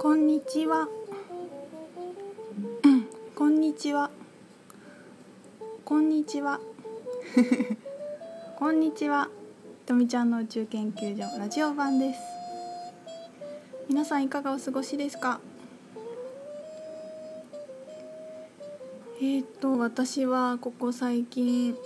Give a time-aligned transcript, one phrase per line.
[0.00, 0.88] こんにちは。
[3.36, 4.10] こんにちは。
[5.84, 6.58] こんにちは。
[8.58, 9.28] こんにちは。
[9.86, 12.20] とみちゃんの宇宙研究所ラジオ版です。
[13.88, 15.38] 皆さんいかがお過ごしですか？
[19.20, 21.76] えー、っと私はここ最近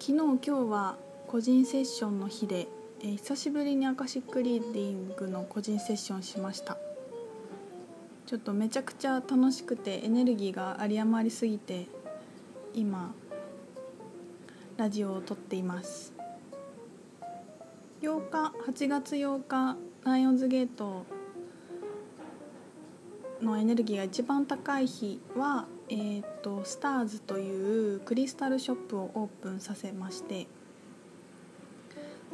[0.00, 0.96] 昨日今日は
[1.34, 2.68] 個人セッションの日で、
[3.00, 6.78] えー久しぶりにアカシックリーディングの個人セッションしました。
[8.24, 11.86] ちょっとめちゃくちゃ楽しくてエネルギーが有り余りすぎて
[12.72, 13.12] 今
[14.76, 16.12] ラジオを撮っています。
[18.00, 21.04] 8日8月8日ライオンズゲート
[23.42, 30.46] のエネルギーが一番高い日は、えー、とスターズというクリスタルショップをオープンさせまして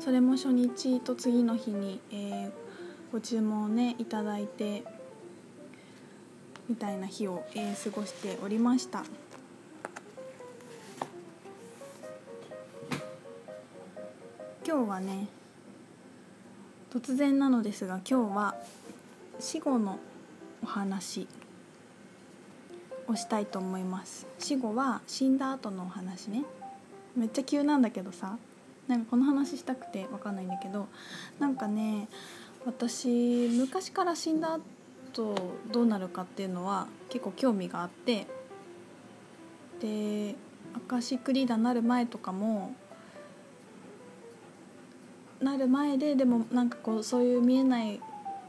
[0.01, 2.51] それも初日と次の日に、えー
[3.13, 4.85] ご注文をねいただいて
[6.69, 9.03] みたいな日を、えー過ごしておりました。
[14.67, 15.29] 今日はね
[16.93, 18.55] 突然なのですが今日は
[19.39, 19.99] 死後の
[20.63, 21.27] お話。
[23.11, 24.27] をしたいと思います。
[24.39, 26.45] 死後は死んだ後のお話ね。
[27.17, 28.39] めっちゃ急なんだけどさ。
[28.91, 30.89] なんかこの話したくてわかんないんだけど
[31.39, 32.09] なんかね
[32.67, 34.59] 私昔から死んだ
[35.13, 35.35] 後
[35.71, 38.27] どうなるかっていうのは結構興味があって
[39.81, 40.35] で
[40.75, 42.75] アカシックリーダーになる前とかも
[45.41, 48.01] なる前ででもなんかこうそういう見えない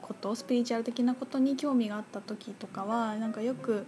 [0.02, 3.86] ことスピリチュアル的なことに興味があった時とかはなんかよく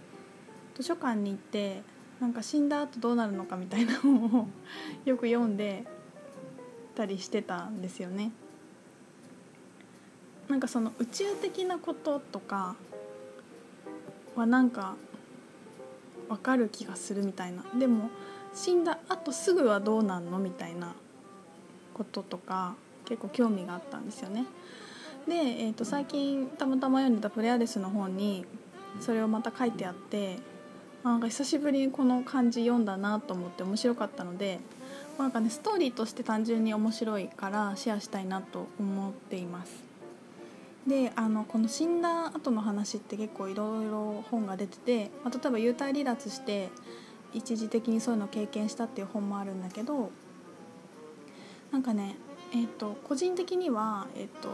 [0.76, 1.82] 図書館に行って
[2.20, 4.48] なんか死んだ後どうなるのかみたいなのを
[5.04, 5.84] よく読んで
[6.94, 8.32] たりしてたんですよね。
[10.48, 12.76] なんかその宇宙的なこととか
[14.36, 14.94] はなんか
[16.28, 18.10] わかる気がするみたいなでも
[18.54, 20.94] 死んだ後すぐはどうなんのみたいな
[21.94, 24.44] こととか結構興味があったんですよね。
[25.26, 28.44] で、えー、と最近たまたま読んでたプレアデスの本に
[29.00, 30.38] それをまた書いてあって
[31.02, 34.60] あなんか久しぶりにこの漢字読んだなと思って面白かったので
[35.18, 39.82] なんかねストーリーとして単純に面白いからシェアしたいなと思っています。
[40.86, 46.68] であのこの死んだ後の話って結構いろいろ本が出てて、まあ、例えば幽体離脱して
[47.32, 50.10] 一時的にそういうのを経験したっていう本もあるんだけど
[51.72, 52.16] なんかね
[52.52, 54.50] えっ、と個人的にはえっ、と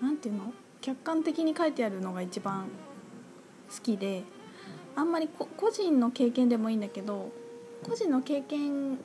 [0.00, 0.52] なんていうの？
[0.80, 2.66] 客観的に書いてあるのが一番
[3.74, 4.22] 好きで
[4.96, 7.30] あんまりこ個人の経験でもいいんだけど
[7.84, 8.98] 個人の経験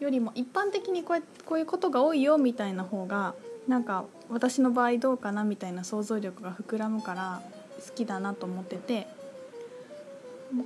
[0.00, 3.34] よりも一般的にこうやこういうことが多いよみたいな方が
[3.66, 7.42] なんか私の場合どうかなみたいな想像力が膨らむから
[7.86, 9.06] 好きだなと思ってて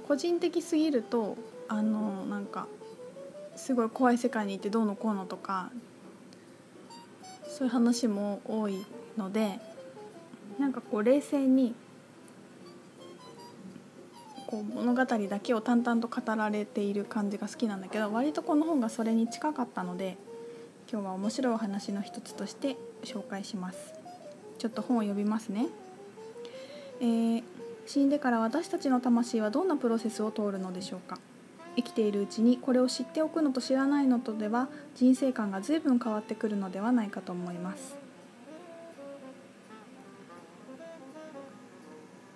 [0.06, 1.36] 個人的すぎると
[1.68, 2.66] あのなんか
[3.56, 5.70] すごい怖い世界にいてどうのこうのとか
[7.48, 8.84] そういう話も多い
[9.16, 9.58] ので
[10.58, 11.74] なんかこう冷静に
[14.52, 20.18] こう物語だけを淡々と語られている感じが好きなんだけど割とこの本がそれに近かったので
[20.92, 23.94] 今日は面白いお話の一つとして紹介します。
[24.58, 25.68] ちょっと本を読みますね、
[27.00, 27.42] えー
[27.84, 31.18] 死んでから私たちの魂はどんなプロセスを通るのでしょうか。
[31.74, 37.96] 生きているうちにこれを知っておくのと知らないのとでは人生観が随分変わってくるのではないかと思います。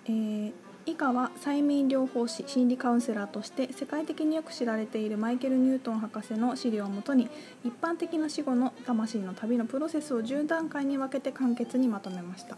[0.05, 7.27] えー以下は催眠療法士心理カウンセラーとして世界的によく知られているマイケル・ニュートン博士の資料をもとに
[7.65, 12.57] 一般的な死後の魂の旅のプロセスを10段階に分けて簡潔にまとめました。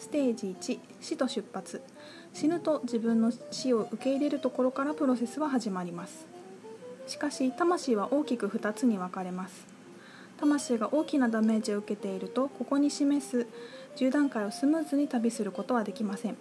[0.00, 1.80] ステージ1死と出発。
[2.34, 6.26] 死ぬと自分の死を受け入れるところからプロセスは始まります。
[7.06, 9.66] しかし魂は大きく2つに分かれます。
[10.40, 13.46] 魂が大きなダメージを受けているとここに示す
[13.94, 16.36] 10段階をスムーズに旅することはできません。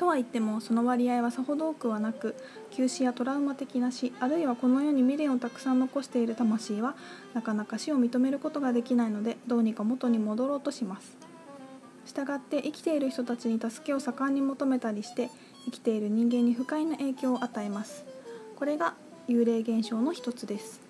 [0.00, 2.34] とは言ってもその割合はさほど多くはなく
[2.70, 6.94] 急死やトラウマ的な死あるいはこの世に未練をたくさん残している魂は
[7.34, 11.18] なかなか死を認めることができないのでどうにか元に戻ろうとします。
[12.06, 15.28] したがって生きている人たちに助けを盛んに求めたりして
[15.66, 18.06] 生きている人間に不快な影響を与えます。
[18.56, 18.94] これが
[19.28, 20.80] 幽霊現象の一つです。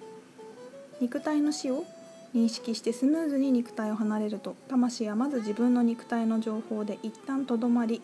[1.01, 1.85] 肉体の死を
[2.33, 8.03] 認識してスムーズに肉体を離れると魂はまず自分の肉体の情報で一旦とどまり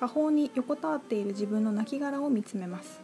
[0.00, 3.00] 下方に横たわっている自分の亡骸を見つめます。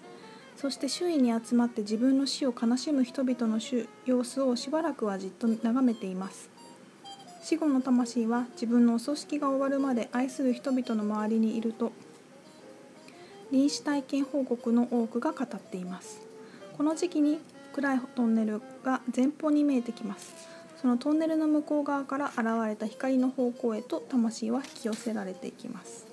[0.57, 3.59] そして周囲に集まって自分の死を悲しむ人々の
[4.05, 6.51] 様子をしばらくはじっと眺めています。
[7.43, 11.91] 死後の魂は自分のお葬式が終わるまで愛する人々の周りにいると
[13.51, 16.21] 臨死体験報告の多くが語っています。
[16.77, 17.41] この時期に
[17.73, 20.49] 暗いトンネルが前方に見えてきます。
[20.81, 26.12] そのトンネルの向こう側から現れた光の方向へと魂は引き寄せられていきます。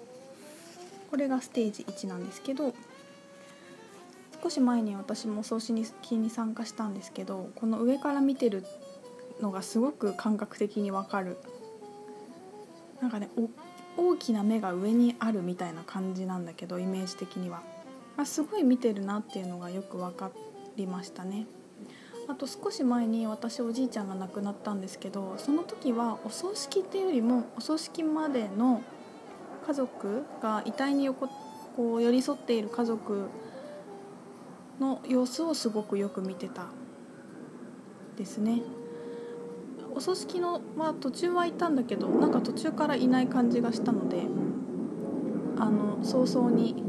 [1.09, 2.73] これがステージ1なんですけど
[4.41, 8.63] 少し前に私も葬式に参加したんですけどこの上から見てる
[9.41, 11.37] のがすごく感覚的にわかる。
[13.01, 13.29] なんかね
[13.97, 17.61] 大きな目が上にあるみたいな感じなんだけどイメージ的には。
[18.17, 20.31] あすごい見てるなっていうのがよく分か
[20.75, 21.47] りましたね。
[22.27, 28.83] あと少し前に私おじいちゃんが亡くなったんですけどその時はお葬式っていうよりもお葬式までの
[29.69, 31.27] 家族が遺体に横
[31.75, 33.29] こう寄り添っている家族
[34.79, 36.69] の様子をすごくよく見てた
[38.17, 38.63] ですね
[39.93, 44.23] お葬式のまあ途中はいたんだけどなんか途中からいない感じがしたので
[45.59, 46.83] あの早々に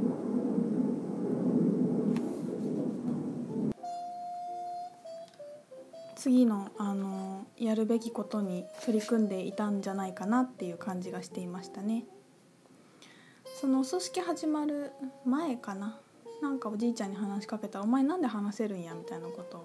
[6.17, 12.07] 次のあのやるべきことに取り組んでいたんじゃないかなっていう感じがしていましたね。
[13.61, 14.91] そのお葬式始まる
[15.27, 15.99] 前かな。
[16.41, 19.59] なんかおじいちゃんに話しかけたら「お前なんで話せるんや」みたいなこと。
[19.59, 19.65] を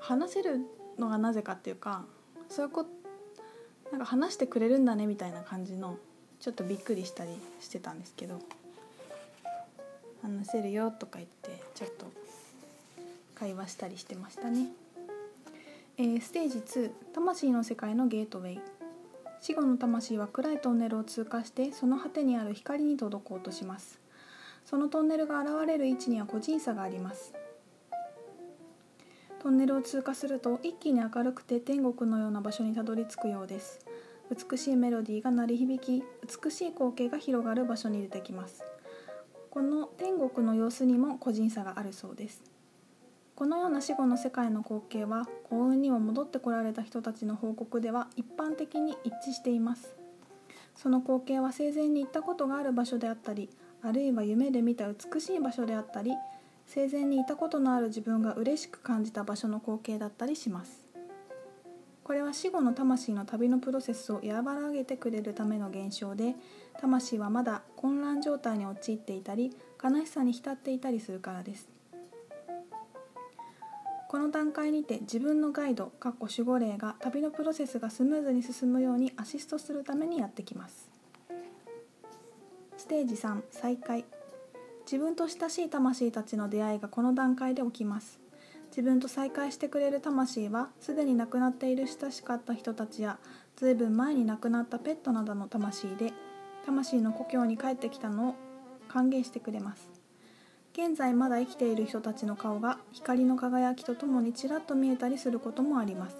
[0.00, 0.60] 話せる
[0.98, 2.06] のがなぜかっていうか
[2.48, 2.90] そういうこと
[3.90, 5.98] なんか話してくれるんだねみたいな感じの
[6.40, 7.30] ちょっとびっくりしたり
[7.60, 8.38] してたんですけど
[10.22, 12.06] 「話せるよ」とか言ってちょっと
[13.34, 14.72] 会話したりしてましたね。
[15.98, 18.60] えー、ステージ2魂の世界のゲートウェイ。
[19.46, 24.00] 死後の魂は暗いトンネルを通過してその果てにある光に届こうとします。
[24.64, 27.34] そのトンネルが現れる位置には個人差があります。
[29.42, 33.84] トンネルを通過すると一気に明るくて天国のような場所にたどり着くようです。
[34.30, 36.02] 美しいメロディーが鳴り響き
[36.42, 38.64] 美しい光景が広がる場所に出てきます。
[39.50, 42.53] この天国の様子にも個人差があるそうです。
[43.36, 49.96] このような死後の世界の光景は幸運にも戻ってこられた人たちの報告では一般的に一致しています。
[50.76, 53.48] その光景は生前に行ったことがある場所であったり
[53.82, 56.12] あるいは夢で見た美しい場所であったり
[56.66, 60.84] 生前にいたことのある自分が嬉しく感じた場所の光景だったりします。
[62.04, 66.36] これは死後の魂の旅のプロセスを和らげてくれるための現象で
[66.78, 71.73] 魂はまだ混乱状態に陥っていたり悲しさに浸っていたりするからです。
[74.08, 80.90] この段階にて自分のガイド守護霊が旅のプロセスがスムーズに進むようにアシストするためにやってきます。
[82.76, 84.04] ステージ3再会
[84.84, 88.20] 自分と親しい魂たちの出会いがこの段階で起きます。
[88.68, 93.18] 自分と再会してくれる魂はすでに亡くなっている親しかった人たちや
[93.56, 96.12] ずいぶん前に亡くなったペットなどの魂で
[96.66, 98.34] 魂の故郷に帰ってきたのを
[98.88, 100.03] 歓迎してくれます。
[100.76, 106.16] 現在まだ生きている人たちの顔が光の輝きとともにちらっと見えたりすることもあります。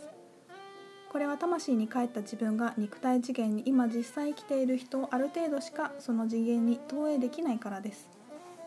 [1.10, 8.08] これは魂に帰った自分が肉体次元に今実際生きている人をある程度しかその次元に投影できないからです。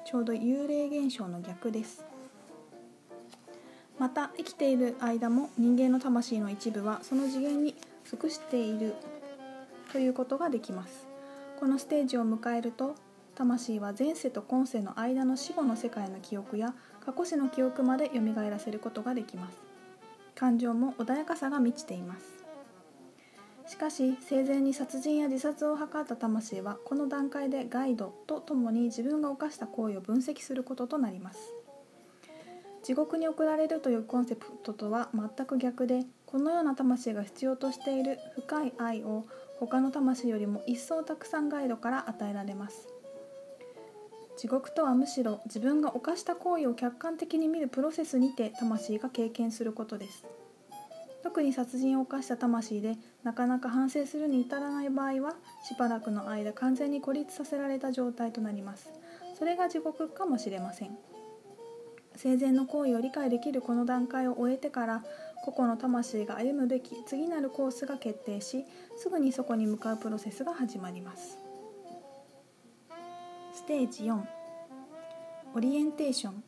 [0.05, 2.03] ちょうど幽霊現象の逆です。
[3.97, 8.93] また生きている間も人間の魂の一部はその次元に属している
[9.93, 11.07] ということができます。
[11.61, 12.95] このステージを迎えると
[13.37, 16.73] 魂は前世と今世の間の死後の世界の記憶や
[17.05, 19.57] 過去世の記憶まで蘇らせることができます。
[20.33, 22.43] 感情も穏やかさが満ちています。
[23.67, 31.53] しかし生前に殺人や自殺を図った魂はこの段階でガイドとともに自分が犯した行為を分析することとなります。
[32.81, 39.27] 地獄に送られるというコンセプトとは全く逆でこのような魂が必要としている深い愛を
[39.59, 42.96] 他の魂よりも一層たくさんガイドから与えられます。
[44.37, 50.25] 地獄とはむしろ自分が犯した行為を客観的に見るプロセスにて魂が経験することです。
[51.23, 55.33] 特に殺人を犯した魂でなかなか反省するに至らない場合は
[55.67, 58.91] しばらくの間完全に孤立させられた状態となります。
[59.37, 60.97] それが地獄かもしれません。
[62.15, 65.03] 生前の行為を理解できるこの段階を終えてから
[65.43, 68.65] 個々の魂が歩むべき次なるコースが決定し
[68.97, 71.46] すぐにそこに向かうプロセスが始まります。
[73.67, 74.17] テージ4
[75.53, 76.41] オリエンテーション。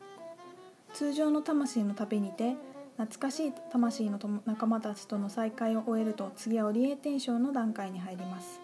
[0.94, 2.56] 通常の魂の旅にて
[2.96, 8.62] 懐かしい魂の仲間たちとの再会を終えると次はオリエンテーションの段階に入ります。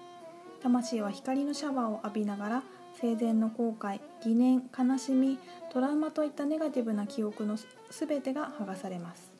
[0.62, 2.62] 魂は光のシャワーを浴びながら
[2.98, 5.38] 生前の後悔疑念悲しみ
[5.70, 7.58] トラウマといったネガティブな記憶の
[7.90, 9.30] 全てが剥がされます。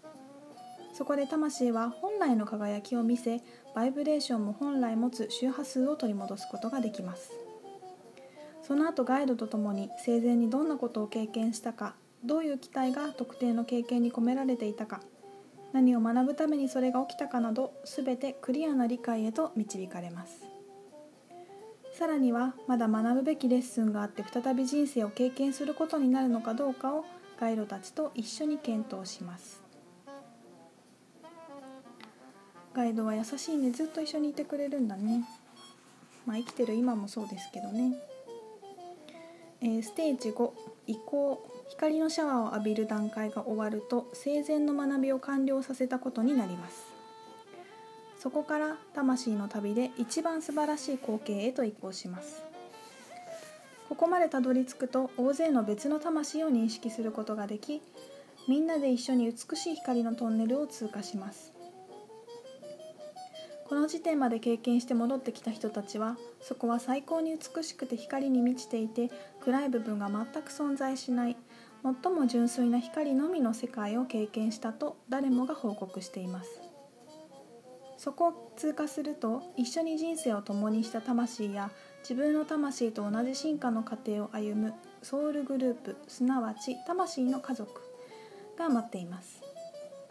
[0.92, 3.40] そこで魂は本来の輝きを見せ
[3.74, 7.45] バイブレーションも本来持つ周波数を取り戻すことができます。
[8.66, 11.94] その後ガイドとともに生前にどんなことを経験したか
[12.24, 15.00] どういう期待が特定の経験に込められていたか
[15.72, 20.44] 何を学ぶためにそれが起きたかなど全てクリアな理解へと導かれます。
[21.92, 27.04] さらにはまだ学ぶべきレッスンがあって再び人生を経験することになるのかどうかを
[27.38, 29.62] ガイドたちと一緒に検討します。
[32.74, 35.24] ガイドは優しいねずっと一緒にいてくれるんだね。
[36.26, 37.92] まあ生きてる今もそうですけどね、
[39.60, 40.50] えー、ステージ5
[40.86, 46.84] 移行光のシャワーを浴びる段階が終わると生前の学びを完了させたことになります。
[48.18, 52.42] そこから魂の旅で一番素晴らしい光景へと移行します。
[53.88, 57.80] ここまでたどり着くと大勢の別の魂を認識することができ
[58.48, 61.55] みんなで一緒に美しい光のトンネルを通過します。
[63.68, 71.36] この時点まで経験して戻ってきた人たちはそこは最高に美しくて光に満ちていて暗い部分が全く存在しない
[71.82, 76.60] 最も純粋な光のみの世界を経験したと誰もが報告しています。
[77.96, 81.70] そこを通過すると一緒に人生を共にした魂や
[82.02, 87.80] 自分の魂と同じ進化の過程を歩むソウルグループすなわち魂の家族
[88.58, 89.45] が待っています。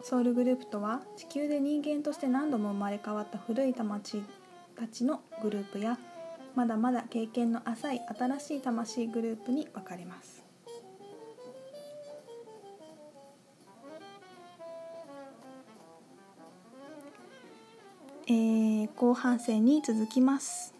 [0.08, 4.22] ソウルグループとは地球で人間として何度も生まれ変わった古い魂
[4.78, 5.98] たちのグループや
[6.54, 10.44] まだまだ経験の浅い新しい魂グループに分かれます。
[18.28, 20.75] えー、後半戦に続きます。